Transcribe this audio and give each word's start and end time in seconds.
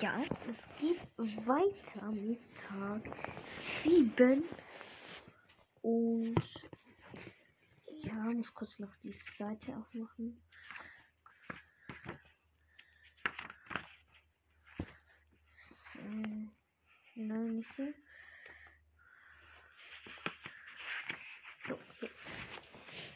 Ja, 0.00 0.22
es 0.50 0.80
geht 0.80 1.00
weiter 1.46 2.10
mit 2.10 2.40
Tag 2.68 3.00
7. 3.84 4.42
Und 5.82 6.34
ja, 8.02 8.14
muss 8.14 8.52
kurz 8.54 8.76
noch 8.80 8.94
die 9.04 9.14
Seite 9.38 9.76
aufmachen. 9.76 10.42
Nein, 17.14 17.56
nicht 17.56 17.70
hier. 17.76 17.94
So, 21.66 21.78
hier. 22.00 22.10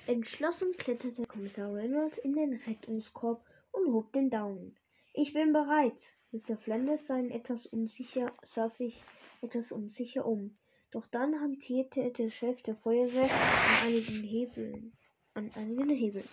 Entschlossen 0.07 0.73
kletterte 0.77 1.27
Kommissar 1.27 1.75
Reynolds 1.75 2.17
in 2.19 2.35
den 2.35 2.55
Rettungskorb 2.67 3.45
und 3.73 3.93
hob 3.93 4.13
den 4.13 4.31
Daumen. 4.31 4.77
Ich 5.13 5.33
bin 5.35 5.53
bereit. 5.53 6.01
Mr. 6.33 6.57
Flanders 6.57 7.07
sah, 7.07 7.19
etwas 7.19 7.67
unsicher, 7.67 8.33
sah 8.45 8.69
sich 8.69 9.03
etwas 9.43 9.73
unsicher 9.73 10.25
um. 10.25 10.57
Doch 10.91 11.07
dann 11.09 11.41
hantierte 11.41 12.11
der 12.11 12.31
Chef 12.31 12.63
der 12.63 12.77
Feuerwehr 12.77 13.31
an 13.31 13.87
einigen 13.89 14.23
Hebeln. 14.23 14.93
An 15.35 15.51
einigen 15.55 15.91
Hebeln. 15.91 16.29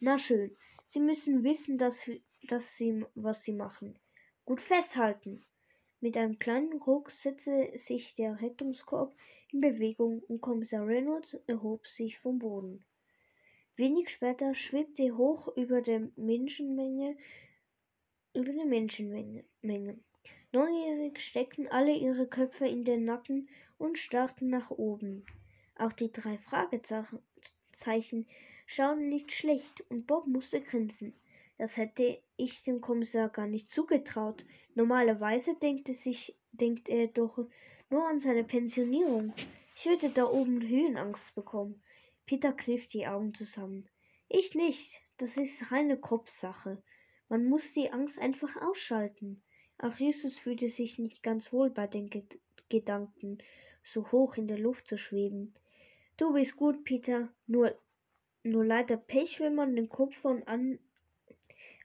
Na 0.00 0.18
schön. 0.18 0.56
Sie 0.86 1.00
müssen 1.00 1.44
wissen, 1.44 1.78
dass, 1.78 1.96
dass 2.48 2.76
sie, 2.76 3.04
was 3.14 3.44
sie 3.44 3.52
machen. 3.52 3.98
Gut 4.44 4.60
festhalten. 4.60 5.44
Mit 6.04 6.18
einem 6.18 6.38
kleinen 6.38 6.82
Ruck 6.82 7.10
setzte 7.10 7.72
sich 7.78 8.14
der 8.14 8.42
Rettungskorb 8.42 9.16
in 9.50 9.62
Bewegung 9.62 10.22
und 10.28 10.42
Kommissar 10.42 10.86
Reynolds 10.86 11.32
erhob 11.46 11.88
sich 11.88 12.18
vom 12.18 12.40
Boden. 12.40 12.84
Wenig 13.76 14.10
später 14.10 14.54
schwebte 14.54 15.16
hoch 15.16 15.48
über 15.56 15.80
der 15.80 16.10
Menschenmenge 16.16 17.16
über 18.34 18.52
der 18.52 18.66
Menschenmenge. 18.66 19.98
Neugierig 20.52 21.20
steckten 21.20 21.68
alle 21.68 21.96
ihre 21.96 22.26
Köpfe 22.26 22.68
in 22.68 22.84
den 22.84 23.06
Nacken 23.06 23.48
und 23.78 23.96
starrten 23.96 24.50
nach 24.50 24.70
oben. 24.70 25.24
Auch 25.78 25.94
die 25.94 26.12
drei 26.12 26.36
Fragezeichen 26.36 28.26
schauen 28.66 29.08
nicht 29.08 29.32
schlecht 29.32 29.82
und 29.88 30.06
Bob 30.06 30.26
musste 30.26 30.60
grinsen. 30.60 31.14
Das 31.56 31.76
hätte 31.76 32.20
ich 32.36 32.62
dem 32.64 32.80
Kommissar 32.80 33.28
gar 33.28 33.46
nicht 33.46 33.68
zugetraut. 33.68 34.44
Normalerweise 34.74 35.54
denkt, 35.54 35.88
er 35.88 35.94
sich, 35.94 36.36
denkt 36.52 36.88
er 36.88 37.06
doch 37.06 37.46
nur 37.90 38.08
an 38.08 38.18
seine 38.18 38.44
Pensionierung. 38.44 39.32
Ich 39.76 39.86
würde 39.86 40.10
da 40.10 40.26
oben 40.26 40.66
Höhenangst 40.66 41.34
bekommen. 41.34 41.82
Peter 42.26 42.52
kniff 42.52 42.88
die 42.88 43.06
Augen 43.06 43.34
zusammen. 43.34 43.88
Ich 44.28 44.54
nicht. 44.54 44.90
Das 45.18 45.36
ist 45.36 45.70
reine 45.70 45.96
Kopfsache. 45.96 46.82
Man 47.28 47.46
muss 47.46 47.72
die 47.72 47.90
Angst 47.90 48.18
einfach 48.18 48.54
ausschalten. 48.62 49.42
Auch 49.78 49.94
Jesus 49.96 50.38
fühlte 50.38 50.68
sich 50.68 50.98
nicht 50.98 51.22
ganz 51.22 51.52
wohl 51.52 51.70
bei 51.70 51.86
den 51.86 52.10
Ged 52.10 52.38
Gedanken, 52.68 53.38
so 53.82 54.10
hoch 54.10 54.36
in 54.36 54.48
der 54.48 54.58
Luft 54.58 54.86
zu 54.86 54.96
schweben. 54.96 55.54
Du 56.16 56.32
bist 56.32 56.56
gut, 56.56 56.84
Peter, 56.84 57.28
nur, 57.46 57.78
nur 58.42 58.64
leider 58.64 58.96
Pech, 58.96 59.38
wenn 59.38 59.54
man 59.54 59.76
den 59.76 59.88
Kopf 59.88 60.16
von 60.16 60.42
An 60.44 60.78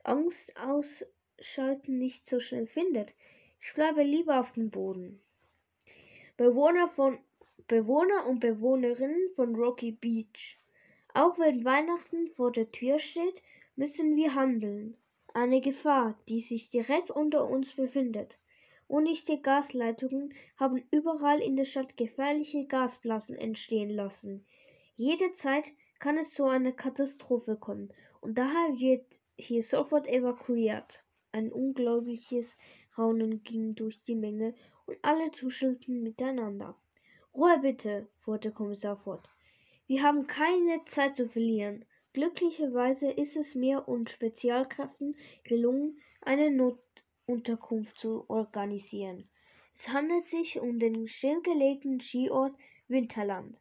Angst 0.09 0.51
ausschalten 0.57 1.99
nicht 1.99 2.25
so 2.25 2.39
schnell 2.39 2.65
findet. 2.65 3.09
Ich 3.61 3.73
bleibe 3.75 4.01
lieber 4.01 4.39
auf 4.39 4.51
dem 4.53 4.71
Boden. 4.71 5.21
Bewohner 6.35 6.89
von 6.89 7.19
Bewohner 7.67 8.25
und 8.25 8.39
Bewohnerinnen 8.39 9.29
von 9.35 9.55
Rocky 9.55 9.91
Beach. 9.91 10.57
Auch 11.13 11.37
wenn 11.37 11.63
Weihnachten 11.63 12.27
vor 12.29 12.51
der 12.51 12.71
Tür 12.71 12.97
steht, 12.97 13.43
müssen 13.75 14.15
wir 14.15 14.33
handeln. 14.33 14.97
Eine 15.35 15.61
Gefahr, 15.61 16.17
die 16.27 16.41
sich 16.41 16.71
direkt 16.71 17.11
unter 17.11 17.47
uns 17.47 17.75
befindet. 17.75 18.39
Undichte 18.87 19.37
Gasleitungen 19.37 20.33
haben 20.57 20.83
überall 20.89 21.39
in 21.39 21.55
der 21.55 21.65
Stadt 21.65 21.97
gefährliche 21.97 22.65
Gasblasen 22.65 23.35
entstehen 23.35 23.91
lassen. 23.91 24.43
Jederzeit 24.97 25.65
kann 25.99 26.17
es 26.17 26.31
zu 26.31 26.45
einer 26.45 26.71
Katastrophe 26.71 27.55
kommen 27.55 27.93
und 28.21 28.39
daher 28.39 28.79
wird 28.79 29.05
hier 29.39 29.63
sofort 29.63 30.07
evakuiert. 30.07 31.03
Ein 31.31 31.51
unglaubliches 31.51 32.57
Raunen 32.97 33.43
ging 33.43 33.75
durch 33.75 34.03
die 34.03 34.15
Menge 34.15 34.53
und 34.85 34.97
alle 35.01 35.31
tuschelten 35.31 36.03
miteinander. 36.03 36.75
Ruhe 37.33 37.59
bitte, 37.59 38.09
fuhr 38.19 38.37
der 38.37 38.51
Kommissar 38.51 38.97
fort. 38.97 39.27
Wir 39.87 40.03
haben 40.03 40.27
keine 40.27 40.83
Zeit 40.85 41.15
zu 41.15 41.29
verlieren. 41.29 41.85
Glücklicherweise 42.13 43.09
ist 43.11 43.35
es 43.37 43.55
mir 43.55 43.87
und 43.87 44.09
Spezialkräften 44.09 45.15
gelungen, 45.43 46.01
eine 46.21 46.51
Notunterkunft 46.51 47.97
zu 47.97 48.29
organisieren. 48.29 49.29
Es 49.77 49.87
handelt 49.87 50.27
sich 50.27 50.59
um 50.59 50.79
den 50.79 51.07
stillgelegten 51.07 52.01
Skiort 52.01 52.53
Winterland. 52.87 53.55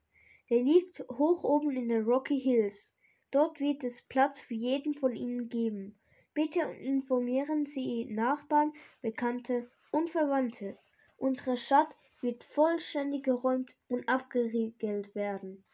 Der 0.50 0.62
liegt 0.62 1.00
hoch 1.10 1.44
oben 1.44 1.70
in 1.76 1.88
den 1.88 2.04
Rocky 2.04 2.40
Hills. 2.40 2.96
Dort 3.30 3.60
wird 3.60 3.84
es 3.84 4.00
Platz 4.02 4.40
für 4.40 4.54
jeden 4.54 4.94
von 4.94 5.14
Ihnen 5.14 5.48
geben. 5.48 5.98
Bitte 6.32 6.60
informieren 6.60 7.66
Sie 7.66 8.06
Nachbarn, 8.06 8.72
Bekannte 9.02 9.70
und 9.90 10.10
Verwandte. 10.10 10.78
Unsere 11.16 11.56
Stadt 11.56 11.94
wird 12.20 12.42
vollständig 12.44 13.24
geräumt 13.24 13.70
und 13.88 14.08
abgeriegelt 14.08 15.14
werden. 15.14 15.64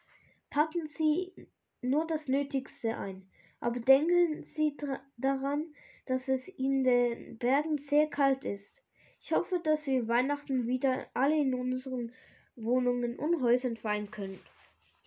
Packen 0.49 0.87
Sie 0.87 1.33
nur 1.81 2.05
das 2.07 2.27
Nötigste 2.27 2.97
ein, 2.97 3.29
aber 3.59 3.79
denken 3.79 4.43
Sie 4.43 4.75
daran, 5.17 5.73
dass 6.05 6.27
es 6.27 6.47
in 6.47 6.83
den 6.83 7.37
Bergen 7.37 7.77
sehr 7.77 8.07
kalt 8.07 8.43
ist. 8.43 8.83
Ich 9.21 9.31
hoffe, 9.31 9.59
dass 9.63 9.87
wir 9.87 10.07
Weihnachten 10.07 10.67
wieder 10.67 11.07
alle 11.13 11.35
in 11.35 11.53
unseren 11.53 12.11
Wohnungen 12.55 13.17
und 13.17 13.41
Häusern 13.41 13.77
feiern 13.77 14.11
können. 14.11 14.39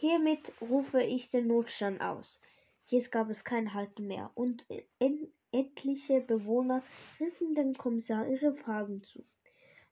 Hiermit 0.00 0.52
rufe 0.60 1.02
ich 1.02 1.28
den 1.28 1.48
Notstand 1.48 2.00
aus. 2.00 2.40
Jetzt 2.86 3.10
gab 3.10 3.30
es 3.30 3.42
kein 3.42 3.74
Halten 3.74 4.06
mehr, 4.06 4.30
und 4.36 4.64
etliche 5.50 6.20
Bewohner 6.20 6.84
riefen 7.18 7.56
dem 7.56 7.74
Kommissar 7.74 8.28
ihre 8.28 8.54
Fragen 8.54 9.02
zu. 9.02 9.24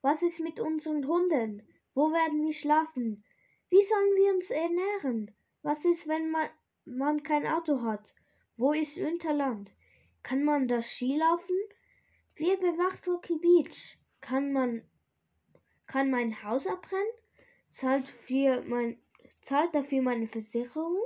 Was 0.03 0.23
ist 0.23 0.39
mit 0.39 0.61
unseren 0.61 1.09
Hunden? 1.09 1.67
Wo 1.93 2.13
werden 2.13 2.47
wir 2.47 2.53
schlafen? 2.53 3.25
Wie 3.69 3.83
sollen 3.83 4.15
wir 4.15 4.35
uns 4.35 4.49
ernähren? 4.51 5.35
Was 5.63 5.85
ist, 5.85 6.07
wenn 6.07 6.31
man, 6.31 6.51
man 6.85 7.25
kein 7.25 7.45
Auto 7.45 7.83
hat? 7.83 8.15
Wo 8.57 8.73
ist 8.73 8.97
Unterland? 8.97 9.73
Kann 10.23 10.45
man 10.45 10.69
da 10.69 10.83
Ski 10.83 11.17
laufen? 11.17 11.57
Wer 12.37 12.57
bewacht 12.59 13.09
Rocky 13.09 13.39
Beach? 13.39 13.99
Kann 14.21 14.53
man 14.53 14.83
kann 15.89 16.11
mein 16.11 16.45
Haus 16.45 16.65
abbrennen? 16.65 17.07
Zahlt, 17.73 18.09
für 18.09 18.63
mein, 18.63 18.99
zahlt 19.47 19.75
dafür 19.75 20.03
meine 20.03 20.27
Versicherung? 20.27 21.01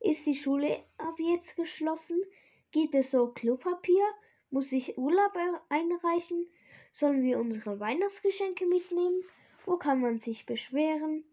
Ist 0.00 0.26
die 0.26 0.34
Schule 0.34 0.84
ab 0.98 1.18
jetzt 1.18 1.56
geschlossen? 1.56 2.22
Gibt 2.70 2.94
es 2.94 3.10
so 3.10 3.28
Klopapier? 3.28 4.04
Muss 4.50 4.70
ich 4.72 4.96
Urlaub 4.98 5.32
einreichen? 5.70 6.46
Sollen 6.92 7.22
wir 7.22 7.38
unsere 7.38 7.80
Weihnachtsgeschenke 7.80 8.66
mitnehmen? 8.66 9.24
Wo 9.64 9.76
kann 9.76 10.00
man 10.00 10.18
sich 10.18 10.46
beschweren? 10.46 11.24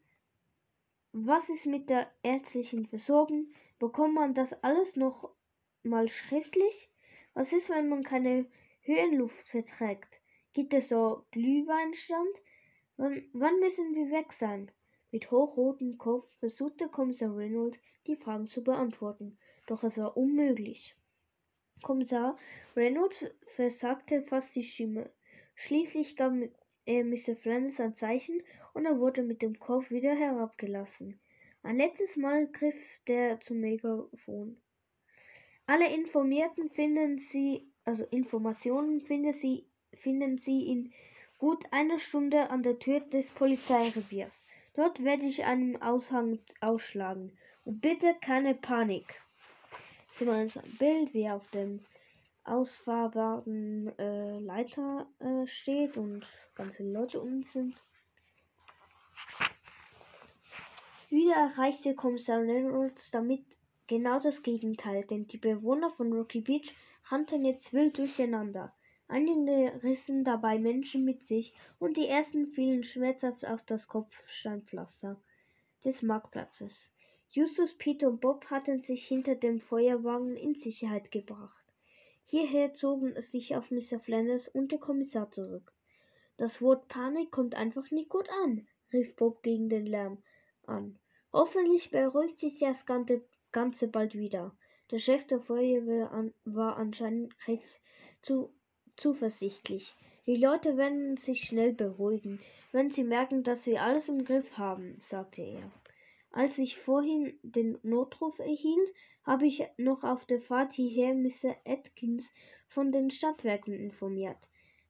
Was 1.12 1.48
ist 1.50 1.66
mit 1.66 1.90
der 1.90 2.10
ärztlichen 2.24 2.88
Versorgung? 2.88 3.48
Bekommt 3.80 4.16
man 4.16 4.34
das 4.34 4.52
alles 4.64 4.96
noch 4.96 5.30
mal 5.84 6.08
schriftlich? 6.08 6.90
Was 7.34 7.52
ist, 7.52 7.70
wenn 7.70 7.90
man 7.90 8.04
keine 8.04 8.46
Höhenluft 8.82 9.48
verträgt? 9.50 10.14
Gibt 10.54 10.74
es 10.74 10.88
so 10.90 11.26
Glühweinstand? 11.32 12.42
Wann, 12.98 13.30
wann 13.34 13.60
müssen 13.60 13.94
wir 13.94 14.10
weg 14.10 14.32
sein? 14.40 14.72
Mit 15.16 15.32
hochrotem 15.32 15.98
Kopf 15.98 16.28
versuchte 16.40 16.90
Kommissar 16.90 17.34
Reynolds 17.38 17.80
die 18.06 18.18
Fragen 18.18 18.48
zu 18.48 18.62
beantworten, 18.62 19.38
doch 19.66 19.82
es 19.86 19.98
war 19.98 20.18
unmöglich. 20.18 20.94
Kommissar 21.82 22.38
Reynolds 22.76 23.26
versagte 23.56 24.24
fast 24.24 24.54
die 24.58 24.66
Stimme. 24.66 25.10
Schließlich 25.54 26.18
gab 26.18 26.34
er 26.86 27.06
Mr. 27.06 27.38
Flanders 27.38 27.80
ein 27.80 27.96
Zeichen 27.96 28.44
und 28.74 28.86
er 28.86 29.00
wurde 29.00 29.24
mit 29.24 29.42
dem 29.42 29.58
Kopf 29.58 29.90
wieder 29.90 30.14
herabgelassen. 30.14 31.18
Ein 31.64 31.78
letztes 31.78 32.18
Mal 32.18 32.48
griff 32.48 32.76
der 33.08 33.40
zum 33.40 33.62
Megafon. 33.62 34.58
Alle 35.66 35.94
Informierten 35.94 36.70
finden 36.72 37.20
Sie, 37.20 37.72
also 37.86 38.04
Informationen 38.08 39.00
finden 39.00 39.32
Sie, 39.32 39.66
finden 39.94 40.38
Sie 40.38 40.68
in 40.68 40.92
gut 41.38 41.64
einer 41.72 42.00
Stunde 42.00 42.50
an 42.50 42.64
der 42.64 42.80
Tür 42.80 43.00
des 43.00 43.30
Polizeireviers. 43.30 44.44
Dort 44.76 45.04
werde 45.04 45.26
ich 45.26 45.44
einen 45.46 45.82
Aushang 45.82 46.40
ausschlagen. 46.62 47.38
Und 47.64 47.82
bitte 47.82 48.16
keine 48.22 48.56
Panik. 48.56 49.22
Sehen 50.18 50.28
wir 50.28 50.36
uns 50.36 50.58
ein 50.58 50.78
Bild, 50.78 51.14
wie 51.14 51.30
auf 51.30 51.50
dem 51.52 51.80
ausfahrbaren 52.44 53.98
äh, 53.98 54.40
Leiter 54.40 55.08
äh, 55.20 55.48
steht 55.48 55.98
und 55.98 56.26
ganz 56.54 56.76
viele 56.76 56.92
Leute 56.92 57.20
um 57.22 57.44
sind. 57.44 57.76
Wieder 61.10 61.36
erreichte 61.36 61.96
Kommissar 61.96 62.40
Reynolds 62.40 63.12
damit 63.12 63.44
genau 63.88 64.20
das 64.20 64.44
Gegenteil, 64.44 65.06
denn 65.06 65.28
die 65.28 65.38
Bewohner 65.38 65.90
von 65.92 66.12
Rocky 66.12 66.42
Beach 66.42 66.76
rannten 67.10 67.46
jetzt 67.46 67.74
wild 67.74 67.98
durcheinander. 67.98 68.74
Einige 69.08 69.84
rissen 69.84 70.24
dabei 70.24 70.58
Menschen 70.58 71.06
mit 71.06 71.24
sich 71.24 71.54
und 71.80 71.96
die 71.98 72.08
ersten 72.08 72.48
fielen 72.48 72.84
schmerzhaft 72.84 73.46
auf 73.46 73.64
das 73.66 73.88
Kopfsteinpflaster 73.88 75.22
des 75.84 76.02
Marktplatzes. 76.02 76.90
Justus, 77.30 77.74
Peter 77.78 78.08
und 78.08 78.22
Bob 78.22 78.46
hatten 78.46 78.80
sich 78.80 79.06
hinter 79.06 79.36
dem 79.36 79.60
Feuerwagen 79.60 80.36
in 80.36 80.56
Sicherheit 80.56 81.12
gebracht. 81.12 81.64
Hierher 82.24 82.74
zogen 82.74 83.20
sich 83.22 83.56
auf 83.56 83.70
Mr. 83.70 84.00
Flanders 84.00 84.48
und 84.48 84.72
der 84.72 84.80
Kommissar 84.80 85.30
zurück. 85.32 85.72
Das 86.38 86.62
Wort 86.62 86.88
Panik 86.88 87.30
kommt 87.30 87.54
einfach 87.54 87.92
nicht 87.92 88.10
gut 88.10 88.28
an, 88.44 88.68
rief 88.92 89.16
Bob 89.16 89.44
gegen 89.44 89.70
den 89.70 89.86
Lärm 89.86 90.24
an. 90.66 90.98
Hoffentlich 91.32 91.92
beruhigt 91.92 92.40
sich 92.40 92.58
das 92.58 92.86
Ganze, 92.86 93.88
bald 93.88 94.16
wieder. 94.16 94.56
Der 94.90 95.00
Chef 95.00 95.28
der 95.28 95.42
Feuerwehr 95.42 96.32
war 96.46 96.78
anscheinend 96.78 97.36
recht 97.48 97.82
zu, 98.22 98.55
zuversichtlich. 98.98 99.94
Die 100.26 100.36
Leute 100.36 100.78
werden 100.78 101.18
sich 101.18 101.44
schnell 101.44 101.74
beruhigen, 101.74 102.40
wenn 102.72 102.92
sie 102.92 103.04
merken, 103.04 103.44
dass 103.44 103.66
wir 103.66 103.82
alles 103.82 104.10
im 104.10 104.26
Griff 104.26 104.58
haben, 104.58 104.98
sagte 105.00 105.42
er. 105.42 105.72
Als 106.32 106.58
ich 106.58 106.78
vorhin 106.78 107.40
den 107.44 107.78
Notruf 107.84 108.38
erhielt, 108.40 108.94
habe 109.24 109.48
ich 109.48 109.64
noch 109.78 110.04
auf 110.04 110.26
der 110.26 110.42
Fahrt 110.42 110.74
hierher 110.74 111.14
Mr. 111.14 111.56
Atkins 111.66 112.30
von 112.68 112.92
den 112.92 113.10
Stadtwerken 113.10 113.74
informiert. 113.74 114.38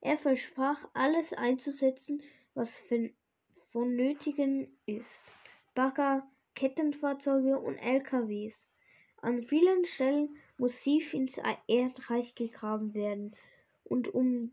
Er 0.01 0.17
versprach, 0.17 0.79
alles 0.93 1.33
einzusetzen, 1.33 2.23
was 2.53 2.81
vonnötigen 3.71 4.67
ist. 4.85 5.23
Bagger, 5.73 6.27
Kettenfahrzeuge 6.55 7.59
und 7.59 7.77
LKWs. 7.77 8.55
An 9.21 9.43
vielen 9.43 9.85
Stellen 9.85 10.37
muss 10.57 10.79
tief 10.81 11.13
ins 11.13 11.39
Erdreich 11.67 12.33
gegraben 12.35 12.93
werden, 12.93 13.35
und 13.85 14.13
um, 14.13 14.51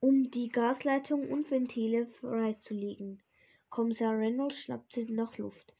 um 0.00 0.30
die 0.30 0.48
Gasleitungen 0.48 1.28
und 1.30 1.50
Ventile 1.50 2.06
freizulegen. 2.06 3.22
Kommissar 3.68 4.16
Reynolds 4.16 4.58
schnappte 4.58 5.10
nach 5.12 5.36
Luft. 5.38 5.74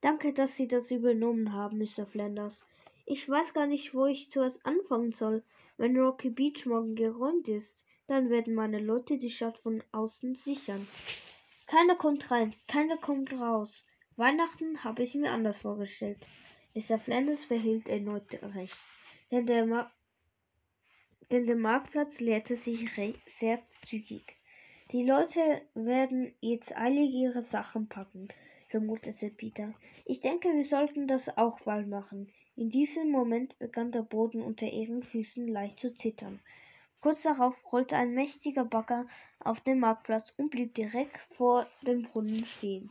Danke, 0.00 0.32
dass 0.32 0.56
Sie 0.56 0.68
das 0.68 0.90
übernommen 0.90 1.52
haben, 1.52 1.78
Mr. 1.78 2.06
Flanders. 2.06 2.60
Ich 3.06 3.28
weiß 3.28 3.52
gar 3.52 3.66
nicht, 3.66 3.94
wo 3.94 4.06
ich 4.06 4.30
zuerst 4.30 4.64
anfangen 4.64 5.12
soll. 5.12 5.42
Wenn 5.76 5.98
Rocky 5.98 6.30
Beach 6.30 6.66
morgen 6.66 6.94
geräumt 6.94 7.48
ist, 7.48 7.84
dann 8.06 8.30
werden 8.30 8.54
meine 8.54 8.78
Leute 8.78 9.18
die 9.18 9.30
Stadt 9.30 9.58
von 9.58 9.82
außen 9.92 10.36
sichern. 10.36 10.86
Keiner 11.66 11.96
kommt 11.96 12.30
rein, 12.30 12.54
keiner 12.68 12.96
kommt 12.96 13.32
raus. 13.32 13.84
Weihnachten 14.16 14.84
habe 14.84 15.02
ich 15.02 15.14
mir 15.14 15.30
anders 15.30 15.58
vorgestellt. 15.58 16.18
Mr. 16.74 16.98
Flanders 16.98 17.46
behielt 17.46 17.88
erneut 17.88 18.32
recht, 18.42 18.76
denn 19.30 19.46
der, 19.46 19.90
denn 21.32 21.46
der 21.46 21.56
Marktplatz 21.56 22.20
leerte 22.20 22.56
sich 22.56 22.88
sehr 23.26 23.58
zügig. 23.86 24.36
Die 24.92 25.02
Leute 25.02 25.62
werden 25.74 26.32
jetzt 26.40 26.76
eilig 26.76 27.12
ihre 27.12 27.42
Sachen 27.42 27.88
packen 27.88 28.28
vermutete 28.72 29.28
Peter. 29.28 29.74
Ich 30.06 30.20
denke, 30.20 30.48
wir 30.48 30.64
sollten 30.64 31.06
das 31.06 31.28
auch 31.36 31.60
bald 31.60 31.88
machen. 31.88 32.32
In 32.56 32.70
diesem 32.70 33.10
Moment 33.10 33.56
begann 33.58 33.92
der 33.92 34.00
Boden 34.00 34.40
unter 34.40 34.66
ihren 34.66 35.02
Füßen 35.02 35.46
leicht 35.46 35.78
zu 35.78 35.94
zittern. 35.94 36.40
Kurz 37.02 37.22
darauf 37.22 37.54
rollte 37.70 37.96
ein 37.96 38.14
mächtiger 38.14 38.64
Bagger 38.64 39.06
auf 39.40 39.60
den 39.60 39.78
Marktplatz 39.78 40.32
und 40.38 40.50
blieb 40.50 40.74
direkt 40.74 41.18
vor 41.36 41.66
dem 41.86 42.02
Brunnen 42.02 42.46
stehen. 42.46 42.90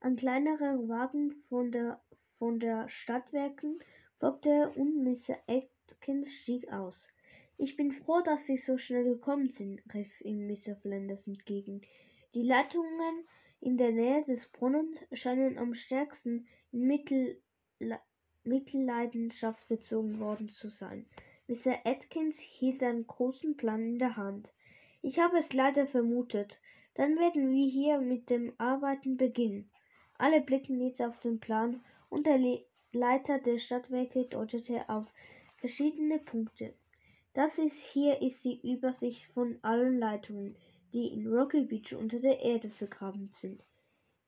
Ein 0.00 0.16
kleinerer 0.16 0.88
Wagen 0.88 1.44
von 1.48 1.70
der, 1.70 2.00
von 2.38 2.58
der 2.58 2.88
Stadtwerken 2.88 3.78
folgte 4.18 4.70
und 4.74 5.04
Mr. 5.04 5.38
Atkins 5.46 6.32
stieg 6.32 6.72
aus. 6.72 7.08
Ich 7.60 7.76
bin 7.76 7.90
froh, 7.90 8.20
dass 8.20 8.46
Sie 8.46 8.56
so 8.56 8.78
schnell 8.78 9.02
gekommen 9.02 9.48
sind, 9.48 9.82
rief 9.92 10.20
ihm 10.20 10.46
Mr. 10.46 10.76
Flanders 10.76 11.26
entgegen. 11.26 11.82
Die 12.34 12.44
Leitungen 12.44 13.26
in 13.60 13.76
der 13.76 13.90
Nähe 13.90 14.24
des 14.26 14.46
Brunnens 14.52 14.96
scheinen 15.12 15.58
am 15.58 15.74
stärksten 15.74 16.46
in 16.70 16.86
Mittel 16.86 17.42
Mittelleidenschaft 18.44 19.68
gezogen 19.68 20.20
worden 20.20 20.50
zu 20.50 20.68
sein. 20.68 21.06
Mr. 21.48 21.84
Atkins 21.84 22.38
hielt 22.38 22.80
einen 22.84 23.08
großen 23.08 23.56
Plan 23.56 23.82
in 23.82 23.98
der 23.98 24.16
Hand. 24.16 24.48
Ich 25.02 25.18
habe 25.18 25.38
es 25.38 25.52
leider 25.52 25.88
vermutet. 25.88 26.60
Dann 26.94 27.18
werden 27.18 27.50
wir 27.50 27.68
hier 27.68 27.98
mit 27.98 28.30
dem 28.30 28.52
Arbeiten 28.58 29.16
beginnen. 29.16 29.68
Alle 30.14 30.40
blicken 30.40 30.80
jetzt 30.80 31.02
auf 31.02 31.18
den 31.20 31.40
Plan 31.40 31.84
und 32.08 32.28
der 32.28 32.38
Le 32.38 32.64
Leiter 32.92 33.40
der 33.40 33.58
Stadtwerke 33.58 34.26
deutete 34.26 34.88
auf 34.88 35.06
verschiedene 35.56 36.20
Punkte. 36.20 36.74
Das 37.38 37.56
ist 37.56 37.78
hier 37.92 38.20
ist 38.20 38.42
die 38.42 38.58
Übersicht 38.68 39.24
von 39.32 39.60
allen 39.62 40.00
Leitungen 40.00 40.56
die 40.92 41.06
in 41.06 41.32
Rocky 41.32 41.60
Beach 41.60 41.94
unter 41.94 42.18
der 42.18 42.40
Erde 42.40 42.68
vergraben 42.68 43.30
sind. 43.32 43.62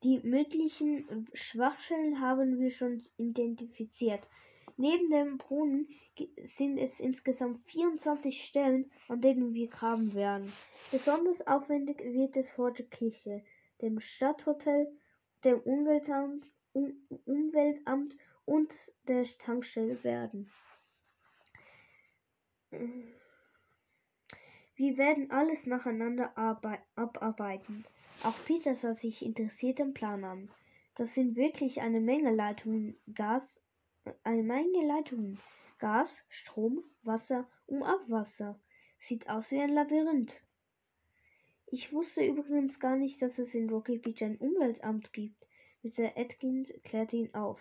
Die 0.01 0.19
möglichen 0.19 1.27
Schwachstellen 1.33 2.21
haben 2.21 2.57
wir 2.57 2.71
schon 2.71 3.03
identifiziert. 3.17 4.21
Neben 4.77 5.09
dem 5.09 5.37
Brunnen 5.39 5.89
sind 6.45 6.77
es 6.77 7.01
insgesamt 7.01 7.65
24 7.65 8.45
Stellen, 8.45 8.89
an 9.09 9.19
denen 9.19 9.53
wir 9.53 9.67
graben 9.67 10.13
werden. 10.13 10.53
Besonders 10.89 11.45
aufwendig 11.45 11.99
wird 11.99 12.37
es 12.37 12.49
vor 12.51 12.71
der 12.71 12.85
Kirche, 12.85 13.43
dem 13.81 13.99
Stadthotel, 13.99 14.87
dem 15.43 15.59
Umweltamt, 15.59 16.45
um 16.71 16.93
Umweltamt 17.25 18.15
und 18.45 18.71
der 19.09 19.25
Tankstelle 19.39 20.01
werden. 20.05 20.49
Wir 24.75 24.97
werden 24.97 25.29
alles 25.31 25.65
nacheinander 25.65 26.37
abarbeiten. 26.95 27.85
Auch 28.23 28.35
Peter 28.45 28.73
sah 28.73 28.93
sich 28.93 29.25
interessiert 29.25 29.79
den 29.79 29.93
Plan 29.93 30.23
an. 30.23 30.49
Das 30.95 31.13
sind 31.13 31.35
wirklich 31.35 31.81
eine 31.81 31.99
Menge 31.99 32.33
Leitungen, 32.33 32.95
Gas, 33.13 33.43
eine 34.23 34.43
Menge 34.43 34.85
Leitungen. 34.85 35.39
Gas, 35.79 36.15
Strom, 36.29 36.83
Wasser 37.01 37.49
und 37.65 37.81
Abwasser. 37.81 38.59
Sieht 38.99 39.27
aus 39.27 39.49
wie 39.51 39.59
ein 39.59 39.73
Labyrinth. 39.73 40.41
Ich 41.65 41.91
wusste 41.91 42.23
übrigens 42.23 42.79
gar 42.79 42.95
nicht, 42.95 43.21
dass 43.21 43.39
es 43.39 43.55
in 43.55 43.69
Rocky 43.69 43.97
Beach 43.97 44.23
ein 44.23 44.37
Umweltamt 44.37 45.11
gibt. 45.11 45.47
Mr. 45.81 46.15
Atkins 46.15 46.71
klärte 46.83 47.15
ihn 47.15 47.33
auf. 47.33 47.59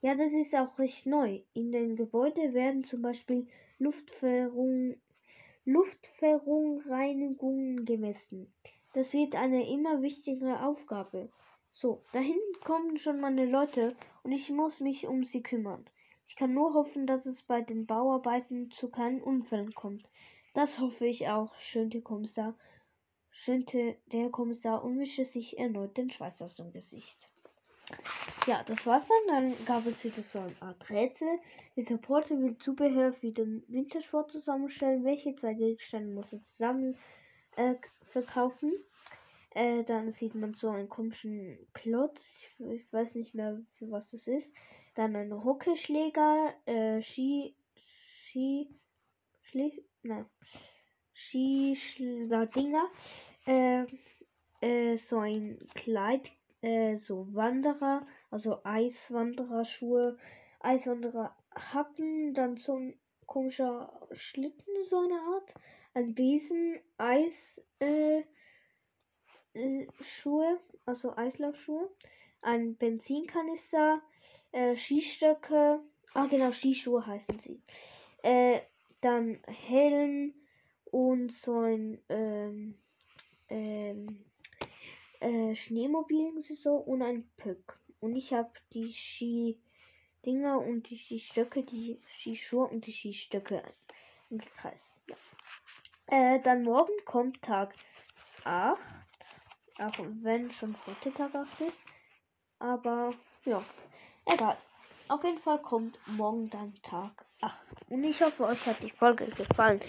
Ja, 0.00 0.14
das 0.14 0.32
ist 0.32 0.54
auch 0.54 0.78
recht 0.78 1.06
neu. 1.06 1.42
In 1.52 1.70
den 1.70 1.94
Gebäuden 1.94 2.54
werden 2.54 2.84
zum 2.84 3.02
Beispiel 3.02 3.46
Luftverung, 3.82 5.00
Luftverunreinigungen 5.64 7.86
gemessen. 7.86 8.52
Das 8.92 9.14
wird 9.14 9.36
eine 9.36 9.70
immer 9.70 10.02
wichtigere 10.02 10.66
Aufgabe. 10.66 11.30
So, 11.72 12.04
dahin 12.12 12.36
kommen 12.62 12.98
schon 12.98 13.20
meine 13.20 13.46
Leute 13.46 13.96
und 14.22 14.32
ich 14.32 14.50
muss 14.50 14.80
mich 14.80 15.06
um 15.06 15.24
sie 15.24 15.42
kümmern. 15.42 15.88
Ich 16.26 16.36
kann 16.36 16.52
nur 16.52 16.74
hoffen, 16.74 17.06
dass 17.06 17.24
es 17.24 17.40
bei 17.40 17.62
den 17.62 17.86
Bauarbeiten 17.86 18.70
zu 18.70 18.90
keinen 18.90 19.22
Unfällen 19.22 19.72
kommt. 19.72 20.06
Das 20.52 20.78
hoffe 20.78 21.06
ich 21.06 21.28
auch, 21.28 21.58
schönte 21.58 22.02
Kommissar, 22.02 22.58
schönte 23.30 23.96
der 24.12 24.28
Kommissar 24.28 24.84
und 24.84 24.98
wischte 24.98 25.24
sich 25.24 25.58
erneut 25.58 25.96
den 25.96 26.10
Schweiß 26.10 26.42
aus 26.42 26.56
dem 26.56 26.70
Gesicht. 26.70 27.29
Ja, 28.46 28.62
das 28.64 28.86
war's 28.86 29.04
dann. 29.06 29.54
Dann 29.54 29.64
gab 29.64 29.86
es 29.86 30.02
wieder 30.02 30.22
so 30.22 30.38
eine 30.38 30.54
Art 30.60 30.88
Rätsel. 30.90 31.38
Dieser 31.76 31.98
Porter 31.98 32.38
will 32.38 32.56
Zubehör 32.58 33.12
für 33.12 33.32
den 33.32 33.62
Wintersport 33.68 34.30
zusammenstellen. 34.30 35.04
Welche 35.04 35.34
zwei 35.36 35.54
Gegenstände 35.54 36.14
muss 36.14 36.32
er 36.32 36.44
zusammen 36.44 36.96
äh, 37.56 37.74
verkaufen? 38.12 38.72
Äh, 39.50 39.84
dann 39.84 40.12
sieht 40.12 40.34
man 40.34 40.54
so 40.54 40.70
einen 40.70 40.88
komischen 40.88 41.58
Klotz. 41.74 42.24
Ich 42.58 42.92
weiß 42.92 43.14
nicht 43.14 43.34
mehr, 43.34 43.60
für 43.78 43.90
was 43.90 44.10
das 44.10 44.26
ist. 44.26 44.48
Dann 44.94 45.16
ein 45.16 45.32
Hockeyschläger, 45.32 46.54
äh, 46.66 47.02
Ski, 47.02 47.54
Ski, 48.26 48.68
Schli, 49.42 49.84
nein, 50.02 50.26
Skischläger, 51.14 52.48
äh, 53.46 53.84
äh, 54.60 54.96
so 54.96 55.18
ein 55.18 55.58
Kleid, 55.74 56.30
äh, 56.62 56.96
so 56.96 57.26
Wanderer, 57.34 58.06
also 58.30 58.60
Eiswandererschuhe, 58.64 60.18
Eiswanderer 60.60 61.34
Hacken, 61.54 62.34
dann 62.34 62.56
so 62.56 62.76
ein 62.76 62.94
komischer 63.26 63.92
Schlitten, 64.12 64.72
so 64.88 64.98
eine 64.98 65.20
Art, 65.34 65.54
ein 65.94 66.14
Besen, 66.14 66.78
Eis, 66.98 67.60
äh, 67.80 68.22
äh, 69.54 69.86
Schuhe, 70.02 70.60
also 70.84 71.16
Eislaufschuhe, 71.16 71.90
ein 72.42 72.76
Benzinkanister, 72.76 74.02
äh, 74.52 74.76
Skistöcke, 74.76 75.80
ah 76.14 76.26
genau, 76.26 76.52
Skischuhe 76.52 77.06
heißen 77.06 77.38
sie, 77.38 77.62
äh, 78.22 78.60
dann 79.00 79.40
Helm 79.46 80.34
und 80.90 81.32
so 81.32 81.60
ein, 81.60 82.00
ähm, 82.08 82.74
ähm, 83.48 84.24
äh, 85.20 85.54
Schneemobil 85.54 86.40
so 86.40 86.74
und 86.74 87.02
ein 87.02 87.30
Pöck. 87.36 87.78
Und 88.00 88.16
ich 88.16 88.32
habe 88.32 88.50
die 88.72 88.92
Ski-Dinger 88.92 90.58
und 90.58 90.88
die 90.88 90.96
Skistöcke, 90.96 91.62
die 91.62 92.00
Skischuhe 92.18 92.66
und 92.66 92.86
die 92.86 92.92
Skistöcke 92.92 93.62
im 94.30 94.40
Kreis. 94.40 94.90
Ja. 95.06 95.16
Äh, 96.06 96.40
dann 96.40 96.62
morgen 96.62 96.92
kommt 97.04 97.42
Tag 97.42 97.74
8. 98.44 98.78
Auch 99.78 99.98
wenn 100.22 100.50
schon 100.52 100.76
heute 100.86 101.12
Tag 101.12 101.34
8 101.34 101.60
ist. 101.60 101.80
Aber 102.58 103.12
ja, 103.44 103.62
egal. 104.26 104.56
Auf 105.08 105.24
jeden 105.24 105.38
Fall 105.38 105.60
kommt 105.60 105.98
morgen 106.06 106.48
dann 106.50 106.74
Tag 106.82 107.26
8. 107.40 107.90
Und 107.90 108.04
ich 108.04 108.20
hoffe, 108.22 108.44
euch 108.44 108.64
hat 108.66 108.82
die 108.82 108.90
Folge 108.90 109.26
gefallen. 109.26 109.80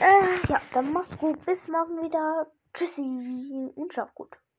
Äh, 0.00 0.48
ja, 0.48 0.60
dann 0.72 0.92
macht's 0.92 1.16
gut. 1.18 1.44
Bis 1.44 1.68
morgen 1.68 2.02
wieder. 2.02 2.50
Tschüssi 2.74 3.02
und 3.74 3.92
schlaf 3.92 4.14
gut. 4.14 4.42